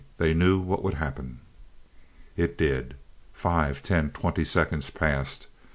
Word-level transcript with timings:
They 0.17 0.33
knew 0.33 0.57
what 0.59 0.81
would 0.81 0.95
happen. 0.95 1.41
It 2.35 2.57
did. 2.57 2.95
Five 3.33 3.83
ten 3.83 4.09
twenty 4.09 4.43
seconds 4.43 4.89
passed. 4.89 5.45